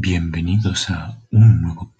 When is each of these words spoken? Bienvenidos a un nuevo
Bienvenidos 0.00 0.90
a 0.90 1.18
un 1.32 1.60
nuevo 1.60 1.92